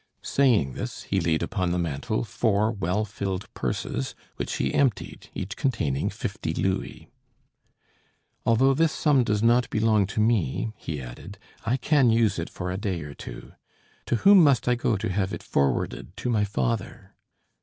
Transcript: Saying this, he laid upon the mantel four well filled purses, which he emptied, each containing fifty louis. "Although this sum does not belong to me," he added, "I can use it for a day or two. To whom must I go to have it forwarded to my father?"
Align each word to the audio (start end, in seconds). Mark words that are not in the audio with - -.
Saying 0.23 0.73
this, 0.73 1.03
he 1.03 1.19
laid 1.21 1.43
upon 1.43 1.69
the 1.71 1.77
mantel 1.77 2.23
four 2.23 2.71
well 2.71 3.05
filled 3.05 3.47
purses, 3.53 4.15
which 4.35 4.55
he 4.55 4.73
emptied, 4.73 5.29
each 5.35 5.55
containing 5.55 6.09
fifty 6.09 6.55
louis. 6.55 7.07
"Although 8.43 8.73
this 8.73 8.91
sum 8.91 9.23
does 9.23 9.43
not 9.43 9.69
belong 9.69 10.07
to 10.07 10.19
me," 10.19 10.73
he 10.75 10.99
added, 10.99 11.37
"I 11.67 11.77
can 11.77 12.09
use 12.09 12.39
it 12.39 12.49
for 12.49 12.71
a 12.71 12.77
day 12.79 13.01
or 13.03 13.13
two. 13.13 13.51
To 14.07 14.15
whom 14.15 14.43
must 14.43 14.67
I 14.67 14.73
go 14.73 14.97
to 14.97 15.09
have 15.09 15.33
it 15.35 15.43
forwarded 15.43 16.17
to 16.17 16.31
my 16.31 16.45
father?" 16.45 17.13